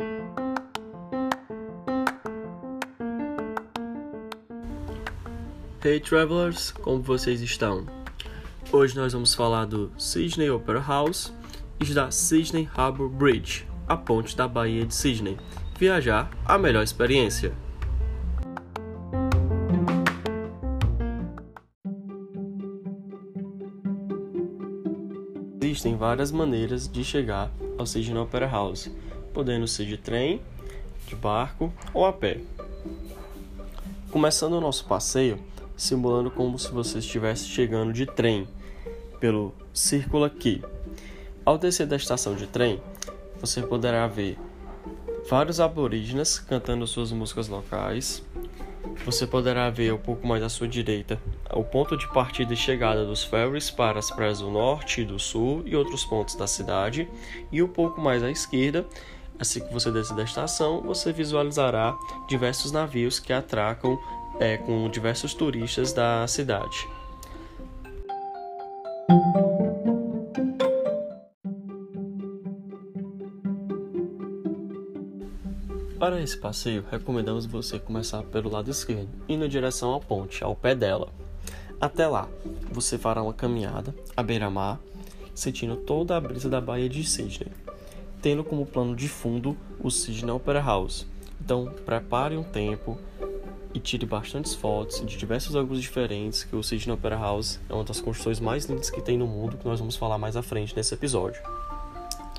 [0.00, 0.06] Hey
[5.98, 7.84] travelers, como vocês estão?
[8.70, 11.34] Hoje nós vamos falar do Sydney Opera House
[11.80, 15.36] e da Sydney Harbour Bridge, a ponte da Baía de Sydney.
[15.76, 17.52] Viajar, a melhor experiência.
[25.60, 28.88] Existem várias maneiras de chegar ao Sydney Opera House,
[29.38, 30.42] podendo ser de trem,
[31.06, 32.40] de barco ou a pé.
[34.10, 35.38] Começando o nosso passeio,
[35.76, 38.48] simulando como se você estivesse chegando de trem
[39.20, 40.64] pelo Circular Quay.
[41.44, 42.82] Ao descer da estação de trem,
[43.40, 44.36] você poderá ver
[45.30, 48.24] vários aborígenes cantando suas músicas locais.
[49.04, 51.16] Você poderá ver um pouco mais à sua direita
[51.52, 55.16] o ponto de partida e chegada dos ferries para as praias do norte e do
[55.16, 57.08] sul e outros pontos da cidade,
[57.52, 58.84] e um pouco mais à esquerda,
[59.38, 61.96] assim que você descer da estação, você visualizará
[62.28, 63.98] diversos navios que atracam
[64.40, 66.88] é, com diversos turistas da cidade.
[75.98, 80.54] Para esse passeio, recomendamos você começar pelo lado esquerdo, indo em direção à ponte, ao
[80.54, 81.12] pé dela.
[81.80, 82.28] Até lá,
[82.70, 84.80] você fará uma caminhada à beira-mar,
[85.34, 87.52] sentindo toda a brisa da Baía de Sydney,
[88.28, 91.06] tendo como plano de fundo o Sydney Opera House.
[91.40, 92.98] Então, prepare um tempo,
[93.72, 97.84] e tire bastantes fotos de diversos ângulos diferentes, que o Sydney Opera House é uma
[97.84, 100.76] das construções mais lindas que tem no mundo, que nós vamos falar mais à frente
[100.76, 101.40] nesse episódio.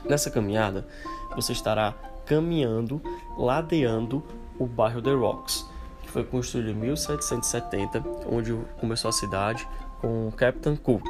[0.08, 0.88] Nessa caminhada,
[1.36, 3.02] você estará caminhando,
[3.36, 4.24] ladeando
[4.60, 5.66] o bairro The Rocks,
[6.04, 9.68] que foi construído em 1770, onde começou a cidade,
[10.00, 11.08] com o Captain Cook.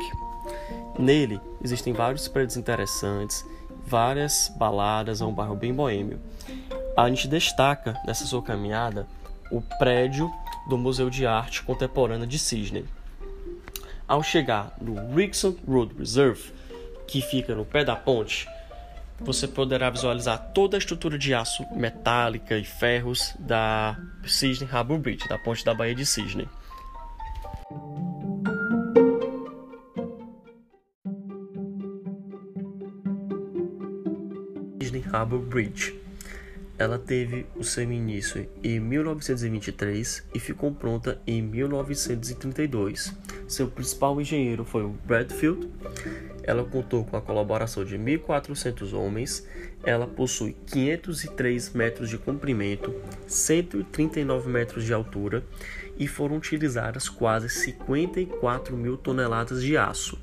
[0.98, 3.46] Nele existem vários prédios interessantes,
[3.90, 6.22] várias baladas, é um bairro bem boêmio.
[6.96, 9.08] A gente destaca nessa sua caminhada
[9.52, 10.32] o prédio
[10.70, 12.86] do Museu de Arte Contemporânea de Sydney.
[14.08, 16.54] Ao chegar no Rixon Road Reserve,
[17.08, 18.48] que fica no pé da ponte,
[19.20, 25.28] você poderá visualizar toda a estrutura de aço metálica e ferros da Sydney Harbour Bridge,
[25.28, 26.48] da ponte da Baía de Sydney.
[35.12, 36.00] Harbour Bridge
[36.80, 43.14] ela teve o seu início em 1923 e ficou pronta em 1932.
[43.50, 45.70] Seu principal engenheiro foi o Bradfield.
[46.42, 49.46] Ela contou com a colaboração de 1.400 homens.
[49.84, 52.96] Ela possui 503 metros de comprimento,
[53.28, 55.44] 139 metros de altura
[55.98, 60.18] e foram utilizadas quase 54 mil toneladas de aço.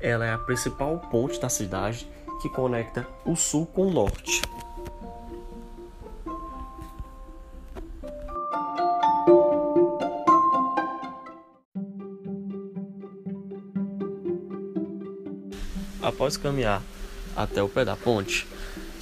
[0.00, 2.08] Ela é a principal ponte da cidade
[2.42, 4.42] que conecta o sul com o norte.
[16.02, 16.82] Após caminhar
[17.36, 18.44] até o pé da ponte,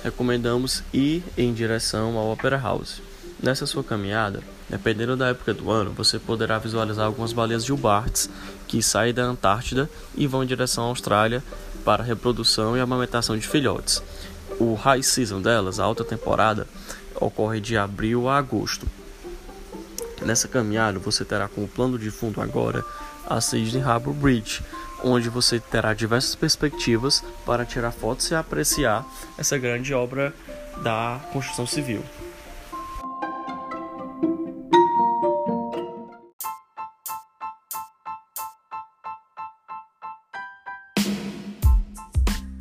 [0.05, 3.00] recomendamos ir em direção ao Opera House.
[3.43, 8.29] Nessa sua caminhada, dependendo da época do ano, você poderá visualizar algumas baleias gilbartes
[8.69, 11.43] que saem da Antártida e vão em direção à Austrália
[11.85, 14.03] para reprodução e amamentação de filhotes.
[14.59, 16.67] O high season delas, a alta temporada,
[17.15, 18.87] ocorre de abril a agosto.
[20.23, 22.85] Nessa caminhada, você terá como plano de fundo agora
[23.27, 24.63] a Sydney Harbour Bridge,
[25.03, 29.07] onde você terá diversas perspectivas para tirar fotos e apreciar
[29.39, 30.35] essa grande obra
[30.83, 32.03] da construção civil.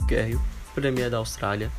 [0.10, 0.40] Kerry,
[0.74, 1.72] Premier da Austrália,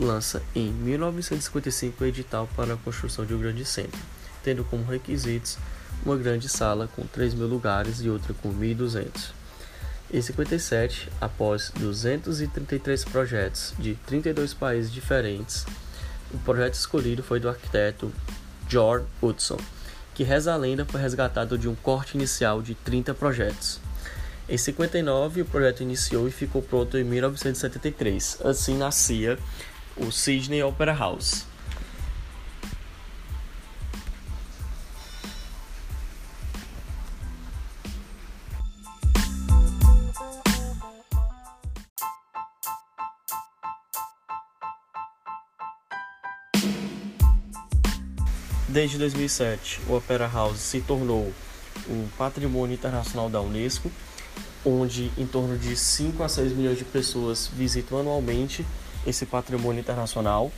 [0.00, 4.00] lança em 1955 o edital para a construção de um grande centro,
[4.42, 5.58] tendo como requisitos
[6.02, 9.32] uma grande sala com 3 mil lugares e outra com 1.200.
[10.10, 15.66] Em 57, após 233 projetos de 32 países diferentes,
[16.32, 18.10] o projeto escolhido foi do arquiteto
[18.66, 19.58] George Hudson,
[20.14, 23.83] que reza a lenda foi resgatado de um corte inicial de 30 projetos.
[24.46, 28.40] Em 59, o projeto iniciou e ficou pronto em 1973.
[28.44, 29.38] Assim nascia
[29.96, 31.46] o Sydney Opera House.
[48.68, 51.32] Desde 2007, o Opera House se tornou
[51.88, 53.90] um patrimônio internacional da Unesco,
[54.64, 58.64] onde em torno de 5 a 6 milhões de pessoas visitam anualmente
[59.06, 60.50] esse patrimônio internacional.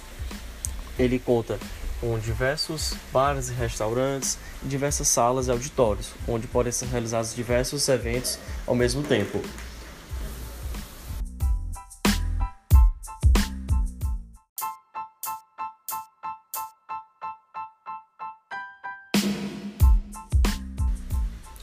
[0.98, 1.58] Ele conta
[2.00, 8.38] com diversos bares e restaurantes diversas salas e auditórios, onde podem ser realizados diversos eventos
[8.66, 9.40] ao mesmo tempo.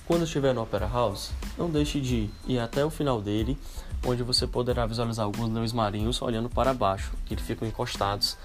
[0.05, 3.57] Quando estiver no Opera House, não deixe de ir até o final dele,
[4.05, 8.37] onde você poderá visualizar alguns leões marinhos olhando para baixo, que ficam encostados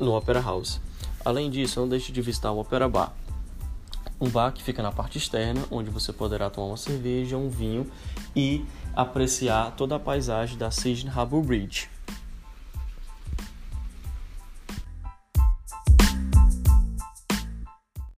[0.00, 0.80] no Opera House.
[1.24, 3.12] Além disso, não deixe de visitar o Opera Bar,
[4.22, 7.90] um bar que fica na parte externa, onde você poderá tomar uma cerveja, um vinho
[8.36, 8.64] e
[8.94, 11.91] apreciar toda a paisagem da Sydney Harbour Bridge.